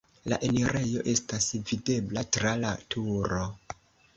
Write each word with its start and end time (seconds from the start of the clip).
La 0.31 0.37
enirejo 0.45 1.03
estas 1.13 1.49
videbla 1.73 2.25
tra 2.39 2.55
la 2.65 2.73
turo. 2.95 3.45